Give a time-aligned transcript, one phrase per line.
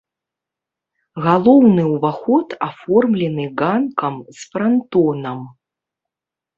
[1.25, 5.39] Галоўны ўваход аформлены ганкам з франтонам.